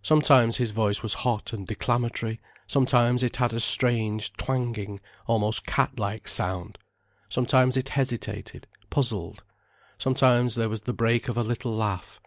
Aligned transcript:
Sometimes 0.00 0.56
his 0.56 0.70
voice 0.70 1.02
was 1.02 1.12
hot 1.12 1.52
and 1.52 1.66
declamatory, 1.66 2.40
sometimes 2.66 3.22
it 3.22 3.36
had 3.36 3.52
a 3.52 3.60
strange, 3.60 4.32
twanging, 4.32 4.98
almost 5.26 5.66
cat 5.66 5.98
like 5.98 6.26
sound, 6.26 6.78
sometimes 7.28 7.76
it 7.76 7.90
hesitated, 7.90 8.66
puzzled, 8.88 9.44
sometimes 9.98 10.54
there 10.54 10.70
was 10.70 10.80
the 10.80 10.94
break 10.94 11.28
of 11.28 11.36
a 11.36 11.44
little 11.44 11.76
laugh. 11.76 12.18